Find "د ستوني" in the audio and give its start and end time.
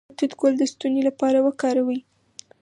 0.57-1.01